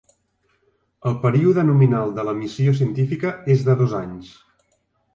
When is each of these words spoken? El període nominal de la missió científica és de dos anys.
El 1.09 1.17
període 1.25 1.67
nominal 1.69 2.15
de 2.17 2.27
la 2.31 2.35
missió 2.41 2.75
científica 2.83 3.37
és 3.59 3.71
de 3.71 3.81
dos 3.85 3.99
anys. 4.03 4.37